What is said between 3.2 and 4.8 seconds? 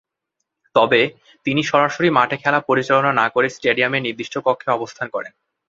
না করে স্টেডিয়ামের নির্দিষ্ট কক্ষে